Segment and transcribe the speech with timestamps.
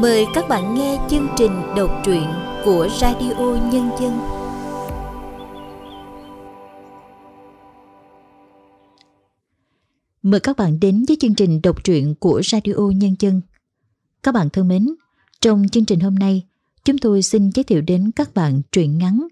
[0.00, 2.24] Mời các bạn nghe chương trình đọc truyện
[2.64, 4.18] của Radio Nhân dân.
[10.22, 13.40] Mời các bạn đến với chương trình đọc truyện của Radio Nhân dân.
[14.22, 14.86] Các bạn thân mến,
[15.40, 16.46] trong chương trình hôm nay,
[16.84, 19.26] chúng tôi xin giới thiệu đến các bạn truyện ngắn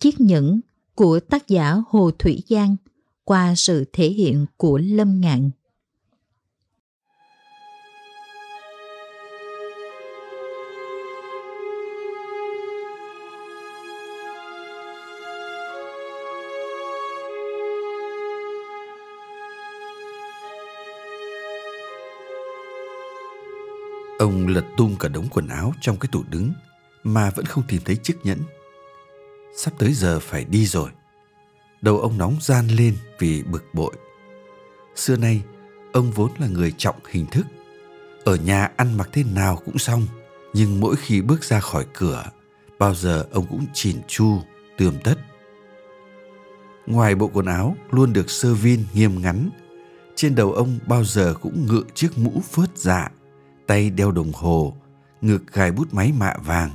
[0.00, 0.60] Chiếc nhẫn
[0.94, 2.76] của tác giả Hồ Thủy Giang
[3.24, 5.50] qua sự thể hiện của Lâm Ngạn.
[24.22, 26.52] Ông lật tung cả đống quần áo trong cái tủ đứng
[27.04, 28.38] mà vẫn không tìm thấy chiếc nhẫn.
[29.56, 30.90] Sắp tới giờ phải đi rồi.
[31.80, 33.92] Đầu ông nóng gian lên vì bực bội.
[34.96, 35.42] Xưa nay,
[35.92, 37.46] ông vốn là người trọng hình thức.
[38.24, 40.06] Ở nhà ăn mặc thế nào cũng xong,
[40.54, 42.24] nhưng mỗi khi bước ra khỏi cửa,
[42.78, 44.42] bao giờ ông cũng chỉn chu,
[44.78, 45.18] tươm tất.
[46.86, 49.50] Ngoài bộ quần áo luôn được sơ vin nghiêm ngắn,
[50.14, 53.10] trên đầu ông bao giờ cũng ngự chiếc mũ phớt dạ
[53.72, 54.76] tay đeo đồng hồ,
[55.20, 56.70] ngực gài bút máy mạ vàng.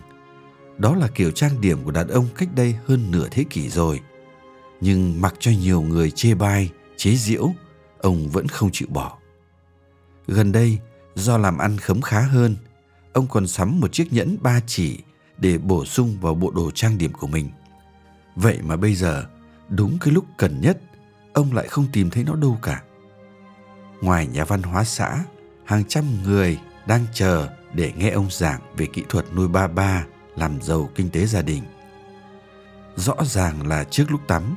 [0.77, 3.99] Đó là kiểu trang điểm của đàn ông cách đây hơn nửa thế kỷ rồi.
[4.81, 7.53] Nhưng mặc cho nhiều người chê bai, chế giễu,
[8.01, 9.17] ông vẫn không chịu bỏ.
[10.27, 10.77] Gần đây,
[11.15, 12.55] do làm ăn khấm khá hơn,
[13.13, 14.99] ông còn sắm một chiếc nhẫn ba chỉ
[15.37, 17.49] để bổ sung vào bộ đồ trang điểm của mình.
[18.35, 19.25] Vậy mà bây giờ,
[19.69, 20.81] đúng cái lúc cần nhất,
[21.33, 22.83] ông lại không tìm thấy nó đâu cả.
[24.01, 25.23] Ngoài nhà văn hóa xã,
[25.65, 30.05] hàng trăm người đang chờ để nghe ông giảng về kỹ thuật nuôi ba ba
[30.35, 31.63] làm giàu kinh tế gia đình.
[32.95, 34.55] Rõ ràng là trước lúc tắm,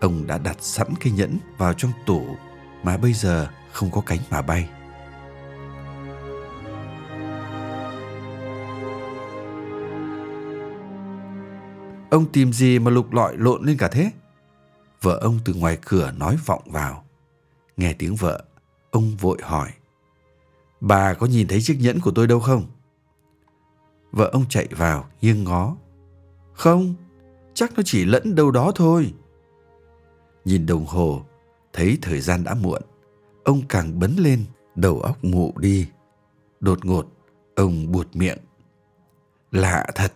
[0.00, 2.36] ông đã đặt sẵn cái nhẫn vào trong tủ
[2.82, 4.68] mà bây giờ không có cánh mà bay.
[12.10, 14.10] Ông tìm gì mà lục lọi lộn lên cả thế?
[15.02, 17.04] Vợ ông từ ngoài cửa nói vọng vào.
[17.76, 18.44] Nghe tiếng vợ,
[18.90, 19.68] ông vội hỏi.
[20.80, 22.66] Bà có nhìn thấy chiếc nhẫn của tôi đâu không?
[24.10, 25.76] Vợ ông chạy vào, nghiêng ngó.
[26.52, 26.94] Không,
[27.54, 29.14] chắc nó chỉ lẫn đâu đó thôi.
[30.44, 31.22] Nhìn đồng hồ,
[31.72, 32.82] thấy thời gian đã muộn.
[33.44, 34.44] Ông càng bấn lên,
[34.74, 35.88] đầu óc mụ đi.
[36.60, 37.06] Đột ngột,
[37.56, 38.38] ông buột miệng.
[39.52, 40.12] Lạ thật,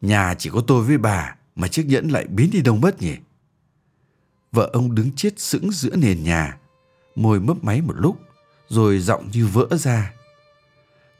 [0.00, 3.16] nhà chỉ có tôi với bà mà chiếc nhẫn lại biến đi đâu mất nhỉ?
[4.52, 6.58] Vợ ông đứng chết sững giữa nền nhà,
[7.14, 8.18] môi mấp máy một lúc
[8.72, 10.12] rồi giọng như vỡ ra.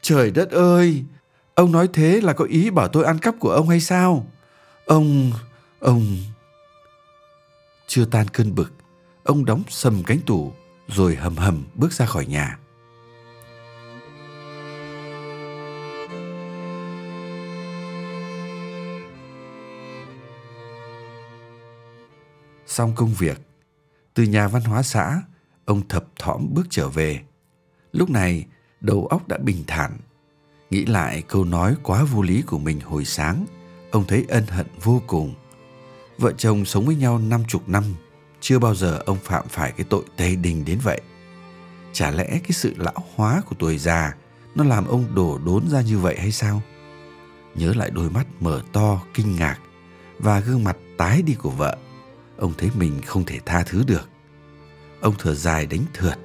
[0.01, 1.03] Trời đất ơi,
[1.55, 4.27] ông nói thế là có ý bảo tôi ăn cắp của ông hay sao?
[4.85, 5.31] Ông,
[5.79, 6.17] ông...
[7.87, 8.73] Chưa tan cơn bực,
[9.23, 10.53] ông đóng sầm cánh tủ
[10.87, 12.59] rồi hầm hầm bước ra khỏi nhà.
[22.65, 23.41] Xong công việc,
[24.13, 25.21] từ nhà văn hóa xã,
[25.65, 27.21] ông thập thỏm bước trở về
[27.93, 28.45] Lúc này,
[28.81, 29.97] đầu óc đã bình thản.
[30.69, 33.45] Nghĩ lại câu nói quá vô lý của mình hồi sáng,
[33.91, 35.33] ông thấy ân hận vô cùng.
[36.17, 37.83] Vợ chồng sống với nhau năm chục năm,
[38.41, 41.01] chưa bao giờ ông phạm phải cái tội tây đình đến vậy.
[41.93, 44.15] Chả lẽ cái sự lão hóa của tuổi già
[44.55, 46.61] nó làm ông đổ đốn ra như vậy hay sao?
[47.55, 49.59] Nhớ lại đôi mắt mở to kinh ngạc
[50.19, 51.77] và gương mặt tái đi của vợ,
[52.37, 54.09] ông thấy mình không thể tha thứ được.
[55.01, 56.17] Ông thở dài đánh thượt.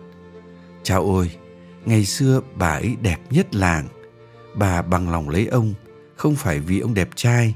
[0.82, 1.30] Chao ôi,
[1.88, 3.88] Ngày xưa bà ấy đẹp nhất làng.
[4.54, 5.74] Bà bằng lòng lấy ông,
[6.16, 7.54] không phải vì ông đẹp trai,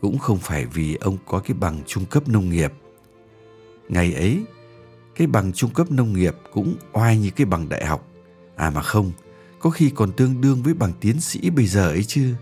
[0.00, 2.72] cũng không phải vì ông có cái bằng trung cấp nông nghiệp.
[3.88, 4.44] Ngày ấy,
[5.16, 8.08] cái bằng trung cấp nông nghiệp cũng oai như cái bằng đại học.
[8.56, 9.12] À mà không,
[9.58, 12.34] có khi còn tương đương với bằng tiến sĩ bây giờ ấy chứ.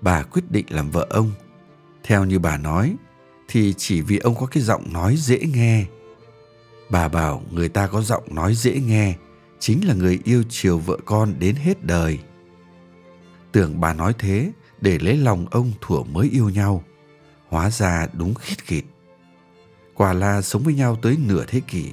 [0.00, 1.30] Bà quyết định làm vợ ông.
[2.02, 2.96] Theo như bà nói,
[3.48, 5.84] thì chỉ vì ông có cái giọng nói dễ nghe.
[6.90, 9.14] Bà bảo người ta có giọng nói dễ nghe
[9.64, 12.18] chính là người yêu chiều vợ con đến hết đời.
[13.52, 16.84] Tưởng bà nói thế để lấy lòng ông thuở mới yêu nhau.
[17.48, 18.84] Hóa ra đúng khít khịt.
[19.94, 21.90] Quả là sống với nhau tới nửa thế kỷ,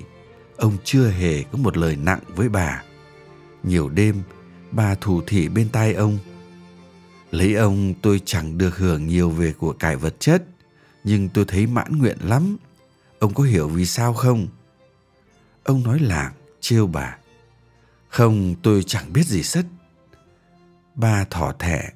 [0.57, 2.83] ông chưa hề có một lời nặng với bà.
[3.63, 4.21] Nhiều đêm,
[4.71, 6.17] bà thủ thỉ bên tai ông.
[7.31, 10.43] Lấy ông tôi chẳng được hưởng nhiều về của cải vật chất,
[11.03, 12.57] nhưng tôi thấy mãn nguyện lắm.
[13.19, 14.47] Ông có hiểu vì sao không?
[15.63, 17.17] Ông nói làng, trêu bà.
[18.11, 19.65] Không, tôi chẳng biết gì sất.
[20.95, 21.89] Ba thỏ thẻ.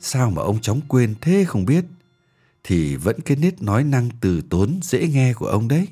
[0.00, 1.84] Sao mà ông chóng quên thế không biết?
[2.64, 5.88] Thì vẫn cái nết nói năng từ tốn dễ nghe của ông đấy.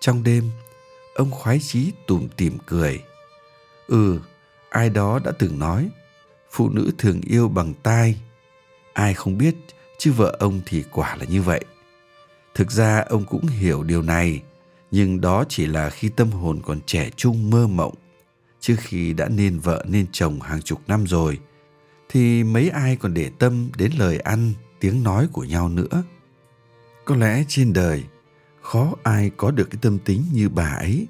[0.00, 0.50] Trong đêm,
[1.14, 3.02] ông khoái chí tủm tỉm cười.
[3.86, 4.20] Ừ,
[4.70, 5.88] ai đó đã từng nói,
[6.50, 8.20] phụ nữ thường yêu bằng tai.
[8.92, 9.54] Ai không biết,
[9.98, 11.64] chứ vợ ông thì quả là như vậy.
[12.54, 14.42] Thực ra ông cũng hiểu điều này,
[14.90, 17.94] nhưng đó chỉ là khi tâm hồn còn trẻ trung mơ mộng.
[18.60, 21.38] Chứ khi đã nên vợ nên chồng hàng chục năm rồi,
[22.08, 26.02] thì mấy ai còn để tâm đến lời ăn, tiếng nói của nhau nữa.
[27.04, 28.04] Có lẽ trên đời,
[28.62, 31.06] khó ai có được cái tâm tính như bà ấy.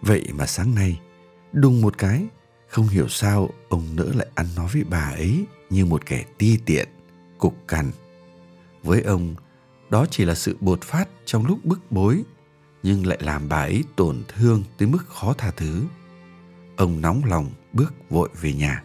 [0.00, 1.00] Vậy mà sáng nay,
[1.52, 2.26] đùng một cái,
[2.68, 6.58] không hiểu sao ông nỡ lại ăn nói với bà ấy như một kẻ ti
[6.64, 6.88] tiện,
[7.38, 7.90] cục cằn.
[8.82, 9.34] Với ông,
[9.90, 12.22] đó chỉ là sự bột phát trong lúc bức bối,
[12.86, 15.84] nhưng lại làm bà ấy tổn thương tới mức khó tha thứ.
[16.76, 18.82] Ông nóng lòng bước vội về nhà.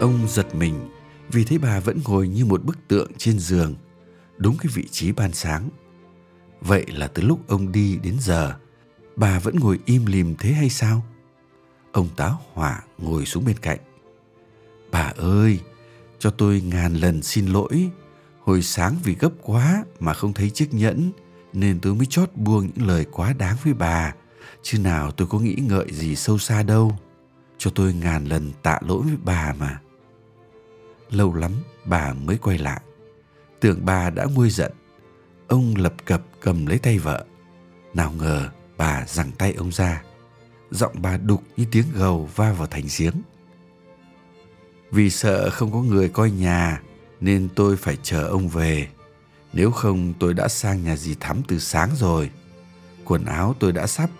[0.00, 0.88] Ông giật mình
[1.28, 3.74] vì thấy bà vẫn ngồi như một bức tượng trên giường,
[4.38, 5.68] đúng cái vị trí ban sáng.
[6.60, 8.54] Vậy là từ lúc ông đi đến giờ,
[9.16, 11.02] bà vẫn ngồi im lìm thế hay sao?
[11.92, 13.78] Ông tá hỏa ngồi xuống bên cạnh.
[14.92, 15.60] Bà ơi,
[16.18, 17.90] cho tôi ngàn lần xin lỗi.
[18.40, 21.12] Hồi sáng vì gấp quá mà không thấy chiếc nhẫn,
[21.52, 24.14] nên tôi mới chót buông những lời quá đáng với bà.
[24.62, 26.98] Chứ nào tôi có nghĩ ngợi gì sâu xa đâu.
[27.58, 29.80] Cho tôi ngàn lần tạ lỗi với bà mà.
[31.10, 31.52] Lâu lắm
[31.84, 32.80] bà mới quay lại.
[33.60, 34.72] Tưởng bà đã nguôi giận.
[35.48, 37.26] Ông lập cập cầm lấy tay vợ.
[37.94, 40.02] Nào ngờ bà giằng tay ông ra.
[40.70, 43.14] Giọng bà đục như tiếng gầu va vào thành giếng.
[44.92, 46.82] Vì sợ không có người coi nhà
[47.20, 48.88] nên tôi phải chờ ông về.
[49.52, 52.30] Nếu không tôi đã sang nhà dì Thắm từ sáng rồi.
[53.04, 54.10] Quần áo tôi đã sắp.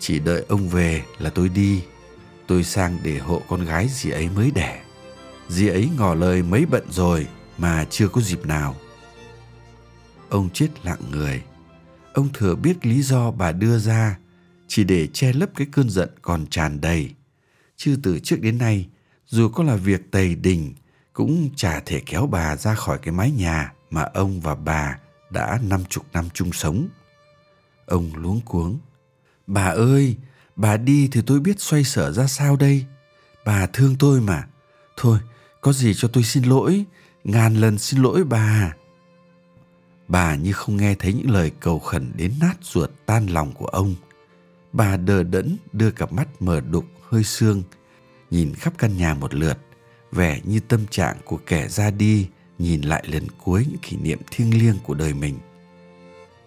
[0.00, 1.82] Chỉ đợi ông về là tôi đi.
[2.46, 4.82] Tôi sang để hộ con gái dì ấy mới đẻ.
[5.48, 7.26] Dì ấy ngỏ lời mấy bận rồi
[7.58, 8.76] mà chưa có dịp nào.
[10.28, 11.42] Ông chết lặng người.
[12.12, 14.18] Ông thừa biết lý do bà đưa ra
[14.68, 17.10] chỉ để che lấp cái cơn giận còn tràn đầy.
[17.76, 18.88] Chứ từ trước đến nay,
[19.30, 20.74] dù có là việc tày đình,
[21.12, 24.98] cũng chả thể kéo bà ra khỏi cái mái nhà mà ông và bà
[25.30, 26.88] đã năm chục năm chung sống.
[27.86, 28.78] Ông luống cuống.
[29.46, 30.16] Bà ơi,
[30.56, 32.84] bà đi thì tôi biết xoay sở ra sao đây.
[33.44, 34.46] Bà thương tôi mà.
[34.96, 35.18] Thôi,
[35.60, 36.84] có gì cho tôi xin lỗi,
[37.24, 38.74] ngàn lần xin lỗi bà.
[40.08, 43.66] Bà như không nghe thấy những lời cầu khẩn đến nát ruột tan lòng của
[43.66, 43.94] ông.
[44.72, 47.62] Bà đờ đẫn đưa cặp mắt mờ đục hơi sương,
[48.30, 49.58] nhìn khắp căn nhà một lượt,
[50.12, 52.28] vẻ như tâm trạng của kẻ ra đi
[52.58, 55.38] nhìn lại lần cuối những kỷ niệm thiêng liêng của đời mình.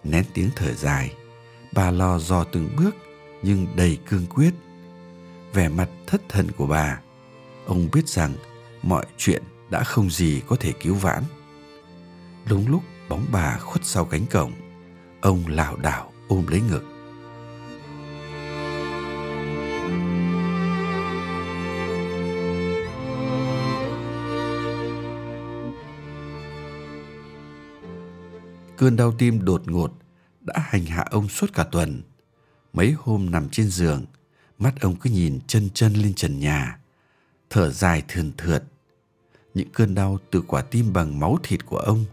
[0.04, 1.12] Nén tiếng thở dài,
[1.72, 2.96] bà lo dò từng bước
[3.42, 4.54] nhưng đầy cương quyết.
[5.52, 7.00] Vẻ mặt thất thần của bà,
[7.66, 8.32] ông biết rằng
[8.82, 11.22] mọi chuyện đã không gì có thể cứu vãn.
[12.48, 14.52] Đúng lúc bóng bà khuất sau cánh cổng,
[15.20, 16.93] ông lảo đảo ôm lấy ngực.
[28.76, 29.92] Cơn đau tim đột ngột
[30.40, 32.02] đã hành hạ ông suốt cả tuần.
[32.72, 34.04] Mấy hôm nằm trên giường,
[34.58, 36.78] mắt ông cứ nhìn chân chân lên trần nhà,
[37.50, 38.64] thở dài thườn thượt.
[39.54, 42.04] Những cơn đau từ quả tim bằng máu thịt của ông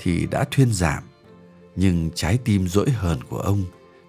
[0.00, 1.02] thì đã thuyên giảm
[1.76, 3.64] nhưng trái tim dỗi hờn của ông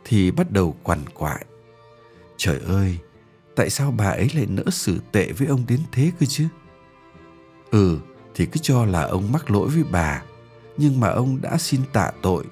[0.06, 1.46] thì bắt đầu quằn quại.
[2.38, 2.98] Trời ơi
[3.56, 6.48] tại sao bà ấy lại nỡ xử tệ với ông đến thế cơ chứ?
[7.72, 8.00] Ừ
[8.36, 10.24] thì cứ cho là ông mắc lỗi với bà
[10.78, 12.44] nhưng mà ông đã xin tạ tội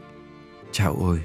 [0.72, 1.22] chào ôi,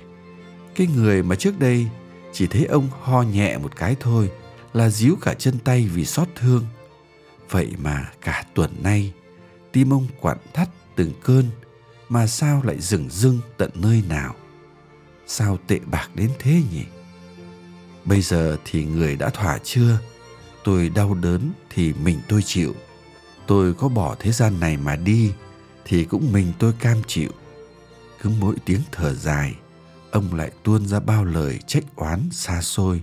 [0.75, 1.88] cái người mà trước đây
[2.33, 4.30] chỉ thấy ông ho nhẹ một cái thôi
[4.73, 6.64] là díu cả chân tay vì xót thương
[7.50, 9.12] Vậy mà cả tuần nay,
[9.73, 11.45] tim ông quặn thắt từng cơn,
[12.09, 14.35] mà sao lại dừng dưng tận nơi nào?
[15.26, 16.85] Sao tệ bạc đến thế nhỉ?
[18.04, 19.99] Bây giờ thì người đã thỏa chưa?
[20.64, 22.75] Tôi đau đớn thì mình tôi chịu.
[23.47, 25.33] Tôi có bỏ thế gian này mà đi
[25.90, 27.30] thì cũng mình tôi cam chịu.
[28.23, 29.54] Cứ mỗi tiếng thở dài,
[30.11, 33.02] ông lại tuôn ra bao lời trách oán xa xôi.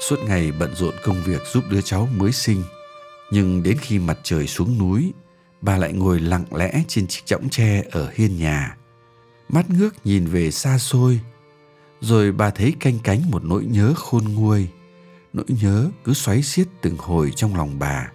[0.00, 2.62] Suốt ngày bận rộn công việc giúp đứa cháu mới sinh.
[3.30, 5.12] Nhưng đến khi mặt trời xuống núi,
[5.60, 8.76] bà lại ngồi lặng lẽ trên chiếc chõng tre ở hiên nhà.
[9.48, 11.20] Mắt ngước nhìn về xa xôi.
[12.00, 14.68] Rồi bà thấy canh cánh một nỗi nhớ khôn nguôi.
[15.32, 18.12] Nỗi nhớ cứ xoáy xiết từng hồi trong lòng bà.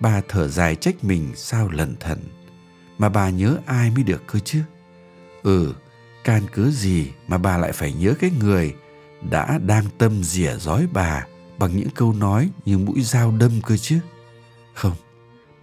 [0.00, 2.18] Bà thở dài trách mình sao lẩn thận.
[2.98, 4.60] Mà bà nhớ ai mới được cơ chứ?
[5.42, 5.74] Ừ,
[6.24, 8.74] can cứ gì mà bà lại phải nhớ cái người
[9.30, 11.26] đã đang tâm rỉa rói bà
[11.58, 13.98] bằng những câu nói như mũi dao đâm cơ chứ.
[14.74, 14.96] Không,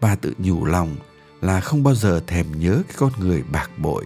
[0.02, 0.96] bà tự nhủ lòng
[1.42, 4.06] là không bao giờ thèm nhớ cái con người bạc bội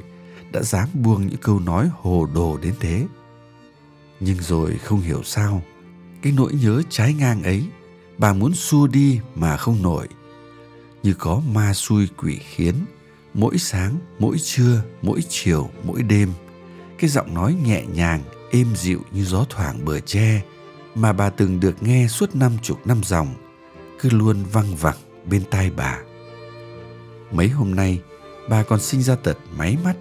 [0.52, 3.06] đã dám buông những câu nói hồ đồ đến thế.
[4.20, 5.64] Nhưng rồi không hiểu sao,
[6.22, 7.64] cái nỗi nhớ trái ngang ấy,
[8.18, 10.08] bà muốn xua đi mà không nổi.
[11.04, 12.76] Như có ma xui quỷ khiến,
[13.34, 16.30] mỗi sáng, mỗi trưa, mỗi chiều, mỗi đêm,
[17.00, 18.22] cái giọng nói nhẹ nhàng,
[18.52, 20.42] êm dịu như gió thoảng bờ tre
[20.96, 23.36] mà bà từng được nghe suốt năm chục năm dòng,
[24.00, 26.00] cứ luôn văng vẳng bên tai bà.
[27.32, 28.02] Mấy hôm nay,
[28.50, 29.96] bà còn sinh ra tật máy mắt.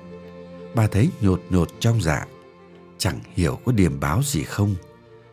[0.75, 2.27] Bà thấy nhột nhột trong dạ,
[3.07, 4.75] chẳng hiểu có điểm báo gì không.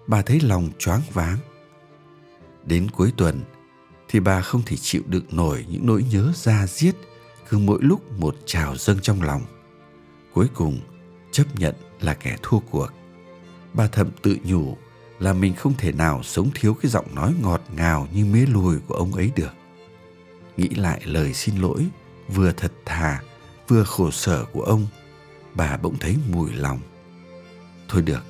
[0.07, 1.37] Bà thấy lòng choáng váng.
[2.65, 3.41] Đến cuối tuần,
[4.07, 6.95] thì bà không thể chịu đựng nổi những nỗi nhớ da diết,
[7.49, 9.41] cứ mỗi lúc một trào dâng trong lòng.
[10.33, 10.79] Cuối cùng,
[11.31, 12.87] chấp nhận là kẻ thua cuộc.
[13.73, 14.77] Bà thầm tự nhủ
[15.19, 18.79] là mình không thể nào sống thiếu cái giọng nói ngọt ngào như mế lùi
[18.79, 19.53] của ông ấy được
[20.57, 21.87] nghĩ lại lời xin lỗi
[22.27, 23.21] vừa thật thà
[23.67, 24.87] vừa khổ sở của ông
[25.53, 26.79] bà bỗng thấy mùi lòng
[27.93, 28.23] thôi được.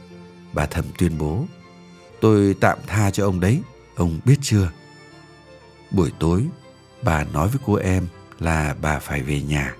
[0.53, 1.45] Bà thầm tuyên bố,
[2.21, 3.61] tôi tạm tha cho ông đấy,
[3.95, 4.71] ông biết chưa?
[5.91, 6.45] Buổi tối,
[7.01, 8.07] bà nói với cô em
[8.39, 9.75] là bà phải về nhà.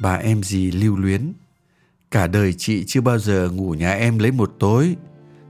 [0.00, 1.32] Bà em gì lưu luyến,
[2.10, 4.96] Cả đời chị chưa bao giờ ngủ nhà em lấy một tối.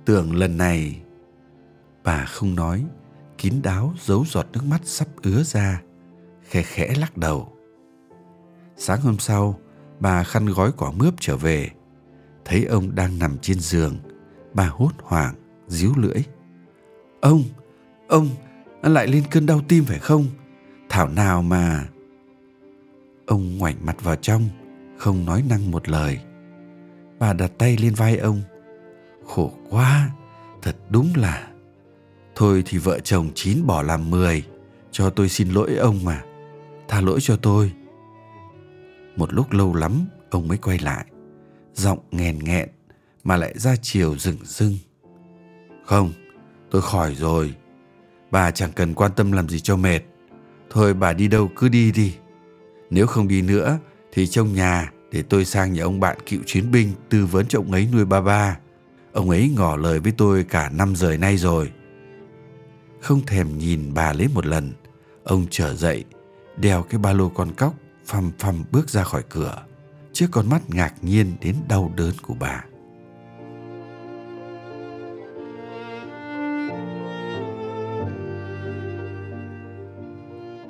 [0.05, 1.01] Tưởng lần này,
[2.05, 2.85] Bà không nói
[3.39, 5.83] Kín đáo giấu giọt nước mắt sắp ứa ra,
[6.43, 7.53] Khẽ khẽ lắc đầu.
[8.77, 9.59] Sáng hôm sau,
[10.01, 11.71] Bà khăn gói quả mướp trở về.
[12.45, 13.99] Thấy ông đang nằm trên giường,
[14.55, 15.35] Bà hốt hoảng,
[15.67, 16.23] díu lưỡi.
[17.21, 17.43] Ông
[18.09, 18.29] Ông,
[18.83, 20.27] lại lên cơn đau tim phải không?
[20.89, 21.89] Thảo nào mà
[23.27, 24.49] Ông ngoảnh mặt vào trong,
[24.99, 26.19] Không nói năng một lời.
[27.19, 28.43] Bà đặt tay lên vai ông.
[29.27, 30.11] Khổ quá,
[30.63, 31.49] Thật đúng là
[32.39, 34.45] Thôi thì vợ chồng chín bỏ làm mười,
[34.91, 36.23] Cho tôi xin lỗi ông mà,
[36.89, 37.73] Tha lỗi cho tôi
[39.17, 41.05] Một lúc lâu lắm, Ông mới quay lại,
[41.75, 42.69] Giọng nghèn nghẹn
[43.25, 44.77] Mà lại ra chiều rừng rưng
[45.87, 46.13] Không,
[46.71, 47.55] tôi khỏi rồi,
[48.31, 50.01] Bà chẳng cần quan tâm làm gì cho mệt
[50.71, 52.15] Thôi bà đi đâu cứ đi đi,
[52.91, 53.79] Nếu không đi nữa
[54.13, 57.59] Thì trong nhà để tôi sang nhà ông bạn cựu chiến binh tư vấn cho
[57.59, 58.59] ông ấy nuôi ba ba.
[59.13, 61.73] Ông ấy ngỏ lời với tôi cả năm giờ nay rồi.
[63.01, 64.73] Không thèm nhìn bà lấy một lần,
[65.25, 66.05] ông trở dậy,
[66.57, 67.75] đeo cái ba lô con cóc,
[68.07, 69.65] phăm phăm bước ra khỏi cửa,
[70.13, 72.65] trước con mắt ngạc nhiên đến đau đớn của bà.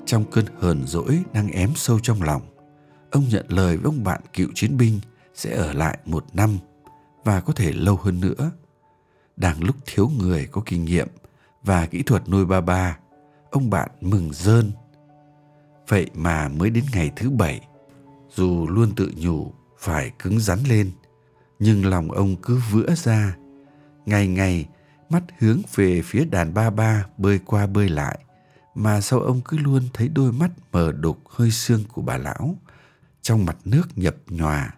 [0.07, 2.43] Trong cơn hờn dỗi đang ém sâu trong lòng,
[3.11, 5.01] ông nhận lời với ông bạn cựu chiến binh
[5.35, 6.59] sẽ ở lại một năm
[7.25, 8.51] và có thể lâu hơn nữa.
[9.37, 11.09] Đang lúc thiếu người có kinh nghiệm
[11.65, 12.99] và kỹ thuật nuôi ba ba,
[13.51, 14.73] ông bạn mừng rơn.
[15.89, 17.61] Vậy mà mới đến ngày thứ bảy,
[18.35, 20.91] dù luôn tự nhủ phải cứng rắn lên,
[21.59, 23.37] nhưng lòng ông cứ vữa ra.
[24.07, 24.69] Ngày ngày,
[25.11, 28.19] mắt hướng về phía đàn ba ba bơi qua bơi lại,
[28.75, 32.57] mà sao ông cứ luôn thấy đôi mắt mờ đục hơi xương của bà lão
[33.23, 34.75] trong mặt nước nhập nhòa.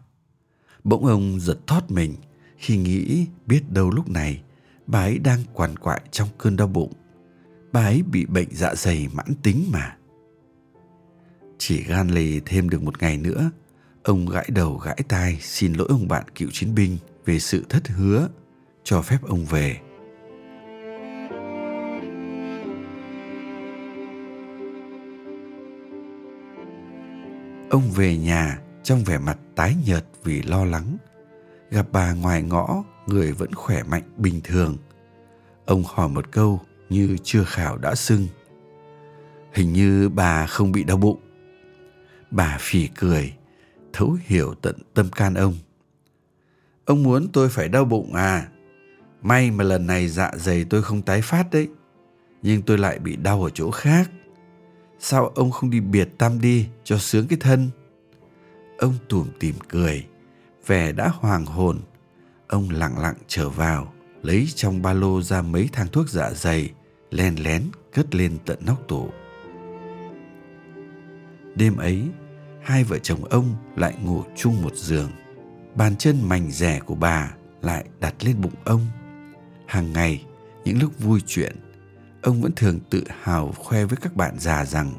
[0.84, 2.14] Bỗng ông giật thót mình
[2.56, 4.42] khi nghĩ biết đâu lúc này
[4.90, 6.92] bà ấy đang quằn quại trong cơn đau bụng.
[7.72, 9.96] Bà ấy bị bệnh dạ dày mãn tính mà.
[11.58, 13.50] Chỉ gan lì thêm được một ngày nữa,
[14.02, 17.88] ông gãi đầu gãi tai xin lỗi ông bạn cựu chiến binh về sự thất
[17.88, 18.28] hứa,
[18.84, 19.76] cho phép ông về.
[27.70, 30.96] Ông về nhà trong vẻ mặt tái nhợt vì lo lắng.
[31.70, 34.76] Gặp bà ngoài ngõ, người vẫn khỏe mạnh bình thường.
[35.66, 38.26] Ông hỏi một câu như chưa khảo đã sưng.
[39.52, 41.20] Hình như bà không bị đau bụng.
[42.30, 43.34] Bà phì cười,
[43.92, 45.54] thấu hiểu tận tâm can ông.
[46.84, 48.48] Ông muốn tôi phải đau bụng à?
[49.22, 51.68] May mà lần này dạ dày tôi không tái phát đấy.
[52.42, 54.10] Nhưng tôi lại bị đau ở chỗ khác.
[54.98, 57.70] Sao ông không đi biệt tam đi cho sướng cái thân?
[58.78, 60.06] Ông tủm tỉm cười,
[60.66, 61.78] vẻ đã hoàng hồn.
[62.48, 66.70] Ông lặng lặng trở vào, lấy trong ba lô ra mấy thang thuốc dạ dày,
[67.10, 67.62] len lén
[67.92, 69.10] cất lên tận nóc tủ.
[71.54, 72.02] Đêm ấy,
[72.62, 75.10] hai vợ chồng ông lại ngủ chung một giường.
[75.74, 78.86] Bàn chân mảnh rẻ của bà lại đặt lên bụng ông.
[79.66, 80.24] Hàng ngày,
[80.64, 81.56] những lúc vui chuyện,
[82.22, 84.92] ông vẫn thường tự hào khoe với các bạn già rằng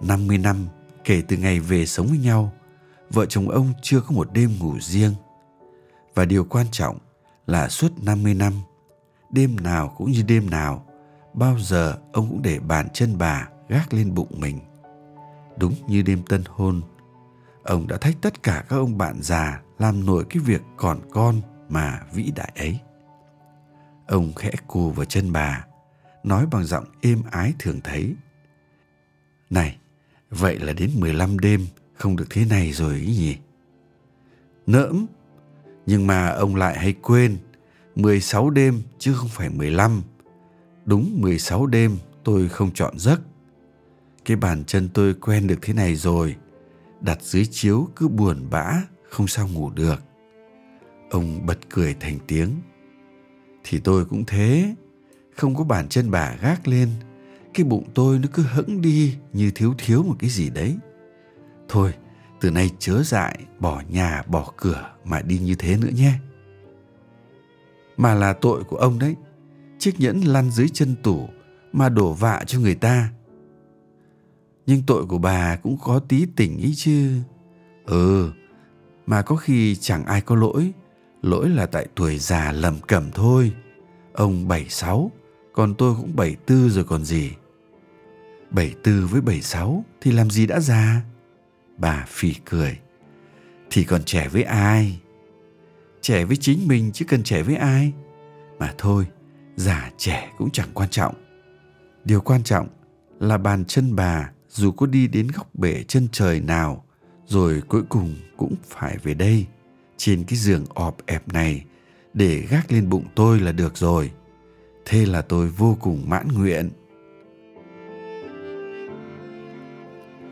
[0.00, 0.66] 50 năm
[1.04, 2.52] kể từ ngày về sống với nhau,
[3.12, 5.14] vợ chồng ông chưa có một đêm ngủ riêng.
[6.14, 6.98] Và điều quan trọng
[7.46, 8.52] là suốt 50 năm,
[9.30, 10.86] đêm nào cũng như đêm nào,
[11.34, 14.58] bao giờ ông cũng để bàn chân bà gác lên bụng mình.
[15.56, 16.80] Đúng như đêm tân hôn,
[17.62, 21.40] ông đã thách tất cả các ông bạn già làm nổi cái việc còn con
[21.68, 22.78] mà vĩ đại ấy.
[24.06, 25.64] Ông khẽ cù vào chân bà,
[26.24, 28.14] nói bằng giọng êm ái thường thấy.
[29.50, 29.76] Này,
[30.30, 33.36] vậy là đến 15 đêm không được thế này rồi ý nhỉ?
[34.66, 35.06] Nỡm,
[35.86, 37.36] nhưng mà ông lại hay quên,
[37.94, 40.02] 16 đêm chứ không phải 15.
[40.84, 43.20] Đúng 16 đêm tôi không chọn giấc.
[44.24, 46.36] Cái bàn chân tôi quen được thế này rồi,
[47.00, 50.02] đặt dưới chiếu cứ buồn bã, không sao ngủ được.
[51.10, 52.50] Ông bật cười thành tiếng.
[53.64, 54.74] Thì tôi cũng thế,
[55.36, 56.88] không có bàn chân bà gác lên,
[57.54, 60.76] cái bụng tôi nó cứ hững đi như thiếu thiếu một cái gì đấy.
[61.72, 61.94] Thôi,
[62.40, 66.12] từ nay chớ dại, bỏ nhà, bỏ cửa mà đi như thế nữa nhé.
[67.96, 69.16] Mà là tội của ông đấy,
[69.78, 71.28] chiếc nhẫn lăn dưới chân tủ
[71.72, 73.12] mà đổ vạ cho người ta.
[74.66, 77.20] Nhưng tội của bà cũng có tí tỉnh ý chứ.
[77.86, 78.30] Ừ,
[79.06, 80.72] mà có khi chẳng ai có lỗi,
[81.22, 83.52] lỗi là tại tuổi già lầm cẩm thôi.
[84.12, 85.10] Ông 76,
[85.52, 87.30] còn tôi cũng 74 rồi còn gì.
[88.50, 91.02] 74 với 76 thì làm gì đã già?
[91.82, 92.78] Bà phì cười.
[93.70, 95.00] Thì còn trẻ với ai?
[96.00, 97.92] Trẻ với chính mình chứ cần trẻ với ai?
[98.58, 99.06] Mà thôi,
[99.56, 101.14] già trẻ cũng chẳng quan trọng.
[102.04, 102.68] Điều quan trọng
[103.20, 106.84] là bàn chân bà dù có đi đến góc bể chân trời nào
[107.26, 109.46] rồi cuối cùng cũng phải về đây
[109.96, 111.64] trên cái giường ọp ẹp này
[112.14, 114.10] để gác lên bụng tôi là được rồi
[114.84, 116.70] thế là tôi vô cùng mãn nguyện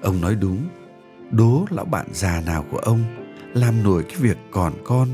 [0.03, 0.69] ông nói đúng
[1.31, 3.05] đố lão bạn già nào của ông
[3.55, 5.09] làm nổi cái việc còn con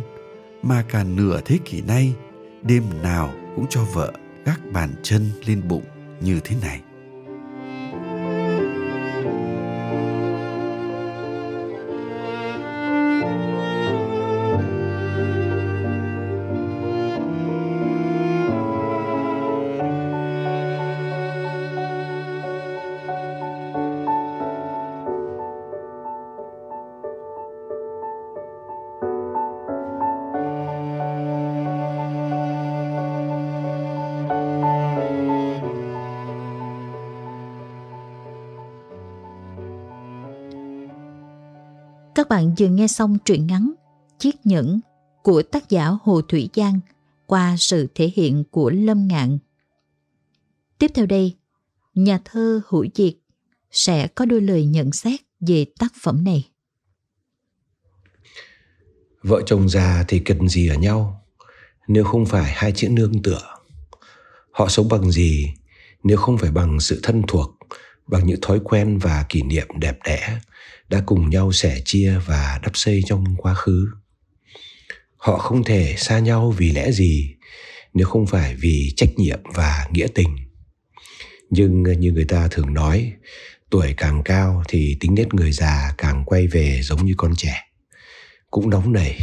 [0.63, 2.15] mà cả nửa thế kỷ nay
[2.63, 4.13] đêm nào cũng cho vợ
[4.45, 5.85] gác bàn chân lên bụng
[6.21, 6.81] như thế này?
[42.29, 43.73] Các bạn vừa nghe xong truyện ngắn
[44.19, 44.81] Chiếc nhẫn
[45.23, 46.81] của tác giả Hồ Thủy Giang
[47.27, 49.39] qua sự thể hiện của Lâm Ngạn.
[50.79, 51.37] Tiếp theo đây,
[51.95, 53.13] nhà thơ Hữu Diệt
[53.71, 56.49] sẽ có đôi lời nhận xét về tác phẩm này.
[59.23, 61.25] Vợ chồng già thì cần gì ở nhau
[61.89, 63.57] nếu không phải hai chữ nương tựa.
[64.51, 65.55] Họ sống bằng gì
[66.03, 67.56] nếu không phải bằng sự thân thuộc,
[68.07, 70.39] bằng những thói quen và kỷ niệm đẹp đẽ
[70.89, 73.89] đã cùng nhau sẻ chia và đắp xây trong quá khứ.
[75.17, 77.35] Họ không thể xa nhau vì lẽ gì
[77.95, 80.37] nếu không phải vì trách nhiệm và nghĩa tình.
[81.51, 83.13] Nhưng như người ta thường nói,
[83.71, 87.55] tuổi càng cao thì tính nết người già càng quay về giống như con trẻ.
[88.51, 89.19] Cũng nóng nảy,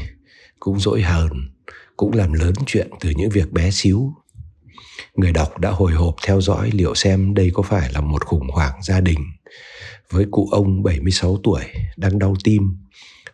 [0.60, 1.30] cũng dỗi hờn,
[1.98, 4.14] cũng làm lớn chuyện từ những việc bé xíu
[5.16, 8.50] người đọc đã hồi hộp theo dõi liệu xem đây có phải là một khủng
[8.50, 9.20] hoảng gia đình.
[10.10, 11.64] Với cụ ông 76 tuổi
[11.98, 12.78] đang đau tim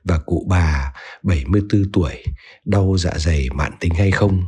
[0.04, 2.24] và cụ bà 74 tuổi
[2.66, 4.44] đau dạ dày mãn tính hay không?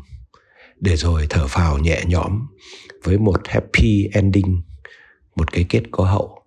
[0.80, 2.48] Để rồi thở phào nhẹ nhõm
[3.04, 4.62] với một happy ending,
[5.36, 6.42] một cái kết có hậu.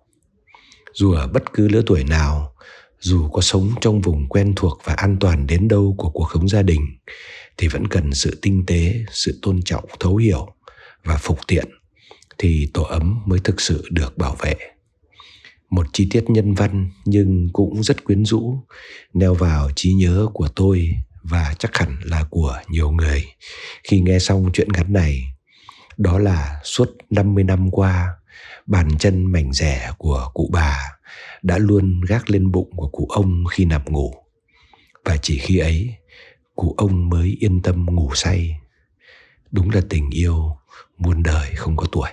[0.93, 2.55] Dù ở bất cứ lứa tuổi nào,
[2.99, 6.49] dù có sống trong vùng quen thuộc và an toàn đến đâu của cuộc sống
[6.49, 6.81] gia đình,
[7.57, 10.54] thì vẫn cần sự tinh tế, sự tôn trọng, thấu hiểu
[11.05, 11.65] và phục tiện
[12.37, 14.55] thì tổ ấm mới thực sự được bảo vệ.
[15.69, 18.59] Một chi tiết nhân văn nhưng cũng rất quyến rũ,
[19.13, 20.89] neo vào trí nhớ của tôi
[21.23, 23.25] và chắc hẳn là của nhiều người
[23.83, 25.23] khi nghe xong chuyện ngắn này.
[25.97, 28.09] Đó là suốt 50 năm qua,
[28.65, 30.77] bàn chân mảnh rẻ của cụ bà
[31.41, 34.13] đã luôn gác lên bụng của cụ ông khi nằm ngủ.
[35.05, 35.95] Và chỉ khi ấy,
[36.55, 38.59] cụ ông mới yên tâm ngủ say.
[39.51, 40.57] Đúng là tình yêu
[40.97, 42.09] muôn đời không có tuổi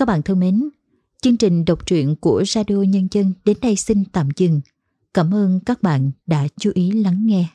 [0.00, 0.68] các bạn thân mến,
[1.22, 4.60] chương trình đọc truyện của Radio Nhân dân đến đây xin tạm dừng.
[5.14, 7.46] Cảm ơn các bạn đã chú ý lắng nghe.